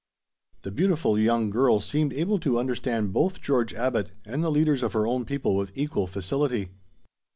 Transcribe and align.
The 0.63 0.71
beautiful 0.71 1.19
young 1.19 1.51
girl 1.51 1.79
seemed 1.79 2.11
able 2.11 2.39
to 2.39 2.57
understand 2.57 3.13
both 3.13 3.39
George 3.39 3.71
Abbot 3.75 4.09
and 4.25 4.43
the 4.43 4.49
leaders 4.49 4.81
of 4.81 4.93
her 4.93 5.05
own 5.05 5.25
people 5.25 5.55
with 5.55 5.71
equal 5.77 6.07
facility. 6.07 6.69